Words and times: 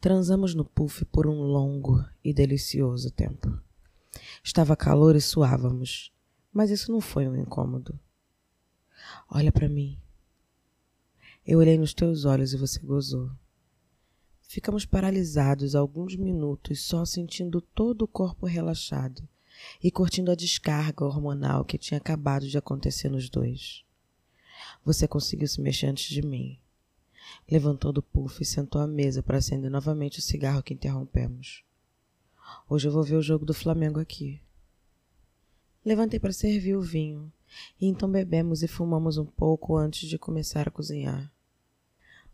Transamos 0.00 0.54
no 0.54 0.64
puff 0.64 1.04
por 1.04 1.26
um 1.26 1.42
longo 1.42 2.02
e 2.24 2.32
delicioso 2.32 3.10
tempo. 3.10 3.60
Estava 4.42 4.74
calor 4.74 5.14
e 5.14 5.20
suávamos, 5.20 6.10
mas 6.50 6.70
isso 6.70 6.90
não 6.90 7.02
foi 7.02 7.28
um 7.28 7.36
incômodo. 7.36 8.00
Olha 9.28 9.52
para 9.52 9.68
mim. 9.68 9.98
Eu 11.46 11.58
olhei 11.58 11.76
nos 11.76 11.92
teus 11.92 12.24
olhos 12.24 12.54
e 12.54 12.56
você 12.56 12.80
gozou. 12.80 13.30
Ficamos 14.40 14.86
paralisados 14.86 15.74
alguns 15.74 16.16
minutos 16.16 16.80
só 16.80 17.04
sentindo 17.04 17.60
todo 17.60 18.00
o 18.00 18.08
corpo 18.08 18.46
relaxado 18.46 19.28
e 19.84 19.90
curtindo 19.90 20.30
a 20.30 20.34
descarga 20.34 21.04
hormonal 21.04 21.62
que 21.62 21.76
tinha 21.76 21.98
acabado 21.98 22.48
de 22.48 22.56
acontecer 22.56 23.10
nos 23.10 23.28
dois. 23.28 23.84
Você 24.82 25.06
conseguiu 25.06 25.46
se 25.46 25.60
mexer 25.60 25.88
antes 25.88 26.08
de 26.08 26.22
mim 26.22 26.58
Levantou 27.50 27.92
do 27.92 28.02
puff 28.02 28.42
e 28.42 28.46
sentou 28.46 28.80
à 28.80 28.86
mesa 28.86 29.22
para 29.22 29.38
acender 29.38 29.70
novamente 29.70 30.18
o 30.18 30.22
cigarro 30.22 30.62
que 30.62 30.74
interrompemos. 30.74 31.64
Hoje 32.68 32.88
eu 32.88 32.92
vou 32.92 33.02
ver 33.02 33.16
o 33.16 33.22
jogo 33.22 33.44
do 33.44 33.54
Flamengo 33.54 34.00
aqui. 34.00 34.40
Levantei 35.84 36.20
para 36.20 36.32
servir 36.32 36.76
o 36.76 36.82
vinho, 36.82 37.32
e 37.80 37.86
então 37.86 38.10
bebemos 38.10 38.62
e 38.62 38.68
fumamos 38.68 39.18
um 39.18 39.26
pouco 39.26 39.76
antes 39.76 40.08
de 40.08 40.18
começar 40.18 40.68
a 40.68 40.70
cozinhar. 40.70 41.32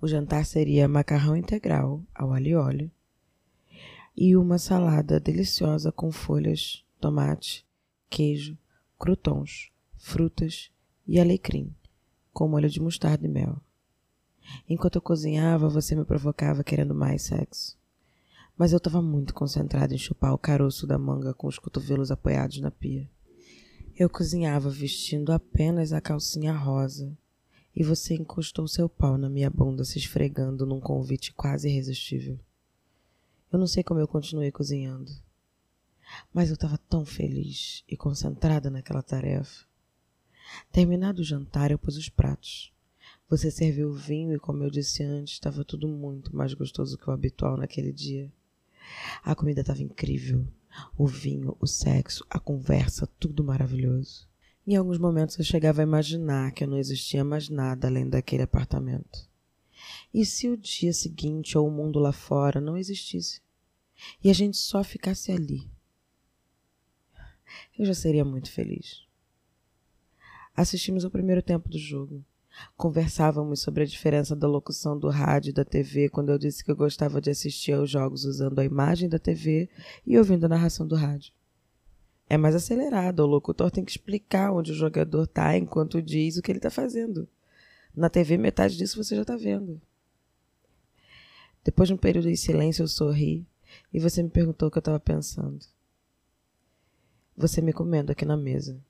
O 0.00 0.06
jantar 0.06 0.44
seria 0.44 0.88
macarrão 0.88 1.36
integral 1.36 2.02
ao 2.14 2.32
alho 2.32 2.46
e 2.46 2.54
óleo 2.54 2.90
e 4.16 4.36
uma 4.36 4.58
salada 4.58 5.18
deliciosa 5.18 5.90
com 5.90 6.10
folhas, 6.10 6.84
tomate, 7.00 7.66
queijo, 8.08 8.58
croutons, 8.98 9.70
frutas 9.96 10.70
e 11.06 11.18
alecrim, 11.18 11.74
com 12.32 12.48
molho 12.48 12.68
de 12.68 12.80
mostarda 12.80 13.26
e 13.26 13.30
mel. 13.30 13.62
Enquanto 14.68 14.96
eu 14.96 15.02
cozinhava, 15.02 15.68
você 15.68 15.94
me 15.94 16.04
provocava 16.04 16.64
querendo 16.64 16.94
mais 16.94 17.22
sexo. 17.22 17.76
Mas 18.56 18.72
eu 18.72 18.78
estava 18.78 19.00
muito 19.00 19.34
concentrada 19.34 19.94
em 19.94 19.98
chupar 19.98 20.32
o 20.32 20.38
caroço 20.38 20.86
da 20.86 20.98
manga 20.98 21.32
com 21.32 21.46
os 21.46 21.58
cotovelos 21.58 22.10
apoiados 22.10 22.60
na 22.60 22.70
pia. 22.70 23.08
Eu 23.96 24.08
cozinhava 24.08 24.70
vestindo 24.70 25.32
apenas 25.32 25.92
a 25.92 26.00
calcinha 26.00 26.52
rosa, 26.52 27.16
e 27.74 27.82
você 27.82 28.14
encostou 28.14 28.66
seu 28.66 28.88
pau 28.88 29.16
na 29.16 29.28
minha 29.28 29.50
bunda, 29.50 29.84
se 29.84 29.98
esfregando 29.98 30.66
num 30.66 30.80
convite 30.80 31.32
quase 31.32 31.68
irresistível. 31.68 32.38
Eu 33.52 33.58
não 33.58 33.66
sei 33.66 33.82
como 33.82 34.00
eu 34.00 34.08
continuei 34.08 34.50
cozinhando, 34.50 35.10
mas 36.32 36.48
eu 36.48 36.54
estava 36.54 36.78
tão 36.78 37.04
feliz 37.04 37.84
e 37.88 37.96
concentrada 37.96 38.70
naquela 38.70 39.02
tarefa. 39.02 39.64
Terminado 40.72 41.20
o 41.20 41.24
jantar, 41.24 41.70
eu 41.70 41.78
pus 41.78 41.96
os 41.96 42.08
pratos. 42.08 42.72
Você 43.30 43.48
serviu 43.48 43.90
o 43.90 43.94
vinho 43.94 44.34
e, 44.34 44.40
como 44.40 44.64
eu 44.64 44.70
disse 44.70 45.04
antes, 45.04 45.34
estava 45.34 45.64
tudo 45.64 45.86
muito 45.86 46.34
mais 46.34 46.52
gostoso 46.52 46.98
que 46.98 47.08
o 47.08 47.12
habitual 47.12 47.56
naquele 47.56 47.92
dia. 47.92 48.28
A 49.22 49.36
comida 49.36 49.60
estava 49.60 49.80
incrível. 49.80 50.44
O 50.98 51.06
vinho, 51.06 51.56
o 51.60 51.66
sexo, 51.66 52.26
a 52.28 52.40
conversa, 52.40 53.06
tudo 53.20 53.44
maravilhoso. 53.44 54.28
Em 54.66 54.74
alguns 54.74 54.98
momentos 54.98 55.38
eu 55.38 55.44
chegava 55.44 55.80
a 55.80 55.84
imaginar 55.84 56.50
que 56.50 56.66
não 56.66 56.76
existia 56.76 57.22
mais 57.22 57.48
nada 57.48 57.86
além 57.86 58.08
daquele 58.08 58.42
apartamento. 58.42 59.28
E 60.12 60.26
se 60.26 60.48
o 60.48 60.56
dia 60.56 60.92
seguinte 60.92 61.56
ou 61.56 61.68
o 61.68 61.70
mundo 61.70 62.00
lá 62.00 62.10
fora 62.10 62.60
não 62.60 62.76
existisse? 62.76 63.40
E 64.24 64.28
a 64.28 64.32
gente 64.32 64.56
só 64.56 64.82
ficasse 64.82 65.30
ali? 65.30 65.70
Eu 67.78 67.86
já 67.86 67.94
seria 67.94 68.24
muito 68.24 68.50
feliz. 68.50 69.04
Assistimos 70.52 71.04
ao 71.04 71.12
primeiro 71.12 71.42
tempo 71.42 71.68
do 71.68 71.78
jogo. 71.78 72.24
Conversávamos 72.76 73.60
sobre 73.60 73.82
a 73.82 73.86
diferença 73.86 74.34
da 74.34 74.48
locução 74.48 74.98
do 74.98 75.08
rádio 75.08 75.50
e 75.50 75.52
da 75.52 75.64
TV 75.64 76.08
quando 76.08 76.30
eu 76.30 76.38
disse 76.38 76.64
que 76.64 76.70
eu 76.70 76.76
gostava 76.76 77.20
de 77.20 77.30
assistir 77.30 77.72
aos 77.72 77.90
jogos 77.90 78.24
usando 78.24 78.58
a 78.58 78.64
imagem 78.64 79.08
da 79.08 79.18
TV 79.18 79.68
e 80.06 80.18
ouvindo 80.18 80.44
a 80.44 80.48
narração 80.48 80.86
do 80.86 80.96
rádio. 80.96 81.32
É 82.28 82.36
mais 82.36 82.54
acelerado, 82.54 83.20
o 83.20 83.26
locutor 83.26 83.70
tem 83.70 83.84
que 83.84 83.90
explicar 83.90 84.52
onde 84.52 84.72
o 84.72 84.74
jogador 84.74 85.24
está 85.24 85.56
enquanto 85.56 86.00
diz 86.00 86.36
o 86.36 86.42
que 86.42 86.52
ele 86.52 86.58
está 86.58 86.70
fazendo. 86.70 87.28
Na 87.94 88.08
TV, 88.08 88.38
metade 88.38 88.76
disso 88.76 89.02
você 89.02 89.16
já 89.16 89.22
está 89.22 89.36
vendo. 89.36 89.80
Depois 91.64 91.88
de 91.88 91.94
um 91.94 91.98
período 91.98 92.28
de 92.28 92.36
silêncio, 92.36 92.84
eu 92.84 92.88
sorri 92.88 93.44
e 93.92 93.98
você 93.98 94.22
me 94.22 94.30
perguntou 94.30 94.68
o 94.68 94.70
que 94.70 94.78
eu 94.78 94.80
estava 94.80 95.00
pensando. 95.00 95.58
Você 97.36 97.60
me 97.60 97.72
comendo 97.72 98.12
aqui 98.12 98.24
na 98.24 98.36
mesa. 98.36 98.80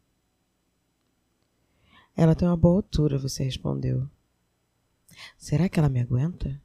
Ela 2.21 2.35
tem 2.35 2.47
uma 2.47 2.55
boa 2.55 2.77
altura, 2.77 3.17
você 3.17 3.43
respondeu. 3.43 4.07
Será 5.39 5.71
que 5.71 5.79
ela 5.79 5.89
me 5.89 6.03
aguenta? 6.03 6.61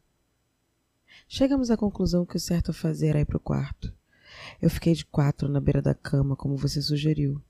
Chegamos 1.29 1.71
à 1.71 1.77
conclusão 1.77 2.25
que 2.25 2.35
o 2.35 2.39
certo 2.41 2.71
a 2.71 2.73
fazer 2.73 3.07
era 3.07 3.21
ir 3.21 3.25
para 3.25 3.37
o 3.37 3.39
quarto. 3.39 3.93
Eu 4.61 4.69
fiquei 4.69 4.93
de 4.93 5.05
quatro 5.05 5.47
na 5.47 5.61
beira 5.61 5.81
da 5.81 5.95
cama, 5.95 6.35
como 6.35 6.57
você 6.57 6.81
sugeriu. 6.81 7.41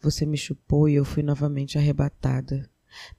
Você 0.00 0.26
me 0.26 0.36
chupou 0.36 0.88
e 0.88 0.96
eu 0.96 1.04
fui 1.04 1.22
novamente 1.22 1.78
arrebatada. 1.78 2.68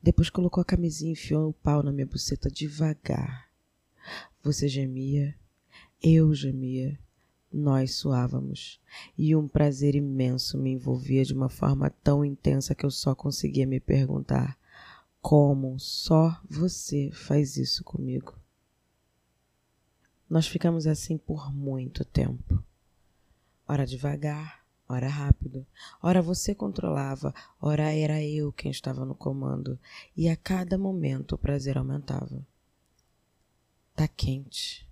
Depois 0.04 0.30
colocou 0.30 0.62
a 0.62 0.66
camisinha 0.66 1.12
e 1.12 1.14
enfiou 1.14 1.48
o 1.48 1.54
pau 1.54 1.82
na 1.82 1.94
minha 1.94 2.06
buceta 2.06 2.52
devagar. 2.52 3.48
Você 4.44 4.68
gemia, 4.68 5.34
eu 6.04 6.34
gemia. 6.34 7.00
Nós 7.52 7.96
suávamos, 7.96 8.80
e 9.18 9.36
um 9.36 9.48
prazer 9.48 9.96
imenso 9.96 10.58
me 10.58 10.72
envolvia 10.72 11.24
de 11.24 11.34
uma 11.34 11.50
forma 11.50 11.90
tão 11.90 12.24
intensa 12.24 12.76
que 12.76 12.86
eu 12.86 12.92
só 12.92 13.16
conseguia 13.16 13.66
me 13.66 13.80
perguntar: 13.80 14.58
como 15.22 15.80
só 15.80 16.40
você 16.50 17.10
faz 17.12 17.58
isso 17.58 17.84
comigo? 17.84 18.36
Nós 20.30 20.48
ficamos 20.48 20.88
assim 20.88 21.18
por 21.18 21.54
muito 21.54 22.04
tempo. 22.04 22.64
Ora 23.68 23.86
devagar, 23.86 24.66
ora 24.88 25.08
rápido, 25.08 25.66
ora 26.02 26.22
você 26.22 26.54
controlava, 26.54 27.34
ora 27.62 27.94
era 27.94 28.24
eu 28.24 28.52
quem 28.52 28.72
estava 28.72 29.06
no 29.06 29.16
comando, 29.16 29.80
e 30.16 30.30
a 30.30 30.36
cada 30.36 30.78
momento 30.78 31.34
o 31.34 31.38
prazer 31.38 31.78
aumentava. 31.78 32.46
Tá 33.96 34.08
quente. 34.08 34.87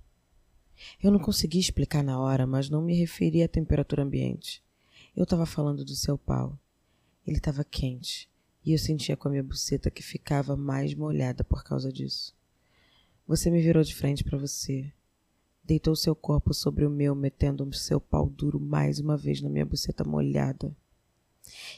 Eu 1.01 1.11
não 1.11 1.19
consegui 1.19 1.59
explicar 1.59 2.03
na 2.03 2.19
hora, 2.19 2.47
mas 2.47 2.69
não 2.69 2.81
me 2.81 2.95
referi 2.95 3.43
à 3.43 3.47
temperatura 3.47 4.03
ambiente. 4.03 4.63
Eu 5.15 5.23
estava 5.23 5.45
falando 5.45 5.85
do 5.85 5.95
seu 5.95 6.17
pau. 6.17 6.57
Ele 7.25 7.37
estava 7.37 7.63
quente 7.63 8.29
e 8.65 8.71
eu 8.71 8.79
sentia 8.79 9.15
com 9.15 9.27
a 9.27 9.31
minha 9.31 9.43
buceta 9.43 9.91
que 9.91 10.01
ficava 10.01 10.55
mais 10.55 10.93
molhada 10.93 11.43
por 11.43 11.63
causa 11.63 11.91
disso. 11.91 12.33
Você 13.27 13.49
me 13.49 13.61
virou 13.61 13.83
de 13.83 13.95
frente 13.95 14.23
para 14.23 14.37
você. 14.37 14.91
Deitou 15.63 15.95
seu 15.95 16.15
corpo 16.15 16.53
sobre 16.53 16.85
o 16.85 16.89
meu, 16.89 17.15
metendo 17.15 17.63
o 17.63 17.73
seu 17.73 17.99
pau 17.99 18.29
duro 18.29 18.59
mais 18.59 18.99
uma 18.99 19.17
vez 19.17 19.41
na 19.41 19.49
minha 19.49 19.65
buceta 19.65 20.03
molhada. 20.03 20.75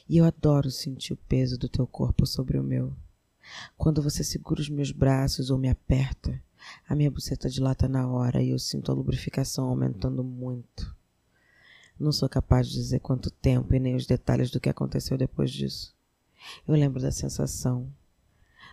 E 0.08 0.18
eu 0.18 0.26
adoro 0.26 0.72
sentir 0.72 1.14
o 1.14 1.18
peso 1.18 1.58
do 1.58 1.70
teu 1.70 1.88
corpo 1.88 2.26
sobre 2.26 2.58
o 2.58 2.64
meu. 2.64 2.94
Quando 3.78 4.02
você 4.02 4.24
segura 4.24 4.60
os 4.60 4.70
meus 4.70 4.92
braços 4.92 5.50
ou 5.50 5.58
me 5.58 5.70
aperta, 5.70 6.42
a 6.88 6.96
minha 6.96 7.12
buceta 7.12 7.50
dilata 7.50 7.88
na 7.88 8.08
hora 8.08 8.42
e 8.42 8.50
eu 8.50 8.60
sinto 8.60 8.92
a 8.92 8.96
lubrificação 8.96 9.66
aumentando 9.70 10.24
muito. 10.24 10.96
Não 12.00 12.12
sou 12.12 12.30
capaz 12.30 12.68
de 12.68 12.74
dizer 12.74 13.00
quanto 13.00 13.32
tempo 13.32 13.74
e 13.74 13.80
nem 13.80 13.96
os 13.96 14.06
detalhes 14.06 14.52
do 14.52 14.60
que 14.60 14.70
aconteceu 14.70 15.18
depois 15.18 15.52
disso. 15.52 15.96
Eu 16.68 16.76
lembro 16.76 17.02
da 17.02 17.12
sensação, 17.12 17.92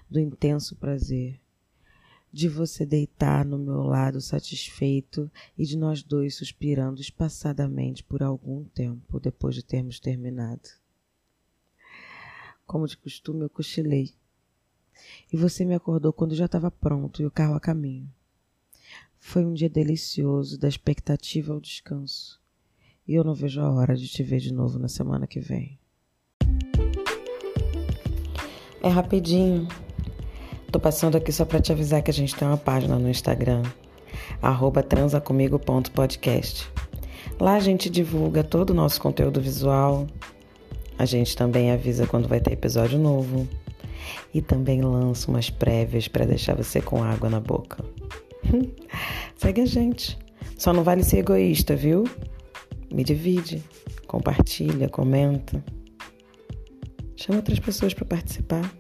do 0.09 0.21
intenso 0.21 0.77
prazer, 0.77 1.41
de 2.35 2.49
você 2.49 2.85
deitar 2.85 3.45
no 3.45 3.59
meu 3.59 3.83
lado 3.83 4.21
satisfeito 4.21 5.31
e 5.57 5.65
de 5.65 5.77
nós 5.77 6.03
dois 6.03 6.35
suspirando 6.35 7.01
espaçadamente 7.01 8.03
por 8.03 8.23
algum 8.23 8.65
tempo 8.65 9.21
depois 9.21 9.55
de 9.55 9.63
termos 9.63 10.01
terminado. 10.01 10.69
Como 12.67 12.89
de 12.89 12.97
costume, 12.97 13.43
eu 13.43 13.51
cochilei 13.51 14.13
e 15.33 15.37
você 15.37 15.65
me 15.65 15.75
acordou 15.75 16.13
quando 16.13 16.35
já 16.35 16.47
estava 16.47 16.71
pronto 16.71 17.21
e 17.23 17.27
o 17.27 17.31
carro 17.31 17.55
a 17.55 17.61
caminho. 17.61 18.09
Foi 19.19 19.45
um 19.45 19.55
dia 19.55 19.71
delicioso, 19.71 20.59
da 20.59 20.69
expectativa 20.69 21.53
ao 21.53 21.61
descanso. 21.61 22.41
E 23.09 23.15
eu 23.15 23.25
não 23.25 23.35
vejo 23.35 23.61
a 23.61 23.71
hora 23.71 23.97
de 23.97 24.07
te 24.07 24.23
ver 24.23 24.39
de 24.39 24.53
novo 24.53 24.79
na 24.79 24.89
semana 24.89 25.27
que 25.27 25.41
vem. 25.41 25.79
É 28.83 28.89
rapidinho. 28.89 29.67
Tô 30.71 30.79
passando 30.79 31.17
aqui 31.17 31.33
só 31.33 31.45
para 31.45 31.61
te 31.61 31.73
avisar 31.73 32.03
que 32.03 32.11
a 32.11 32.15
gente 32.15 32.35
tem 32.37 32.47
uma 32.47 32.59
página 32.59 32.99
no 32.99 33.09
Instagram, 33.09 33.63
transacomigo.podcast. 34.89 36.71
Lá 37.41 37.55
a 37.55 37.61
gente 37.61 37.89
divulga 37.89 38.45
todo 38.45 38.71
o 38.71 38.75
nosso 38.75 39.01
conteúdo 39.01 39.41
visual. 39.41 40.07
A 40.99 41.07
gente 41.07 41.35
também 41.35 41.71
avisa 41.73 42.07
quando 42.07 42.29
vai 42.29 42.41
ter 42.41 42.53
episódio 42.53 42.99
novo 42.99 43.49
e 44.33 44.41
também 44.41 44.83
lanço 44.83 45.31
umas 45.31 45.51
prévias 45.51 46.09
para 46.09 46.25
deixar 46.25 46.55
você 46.55 46.81
com 46.81 47.03
água 47.03 47.29
na 47.29 47.41
boca. 47.41 47.85
Segue 49.37 49.63
a 49.63 49.67
gente. 49.67 50.19
Só 50.57 50.73
não 50.73 50.85
vale 50.85 51.03
ser 51.03 51.19
egoísta, 51.19 51.75
viu? 51.75 52.05
Me 52.93 53.03
divide, 53.03 53.63
compartilha, 54.07 54.89
comenta. 54.89 55.65
Chama 57.17 57.39
outras 57.39 57.59
pessoas 57.59 57.95
para 57.95 58.05
participar. 58.05 58.73